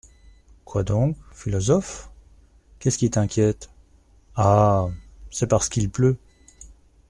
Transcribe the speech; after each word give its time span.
Quoi 0.65 0.81
donc, 0.81 1.15
philosophe? 1.31 2.09
qu'est-ce 2.79 2.97
qui 2.97 3.11
t'inquiète?… 3.11 3.69
Ah! 4.35 4.87
c'est 5.29 5.45
parce 5.45 5.69
qu'il 5.69 5.91
pleut. 5.91 6.17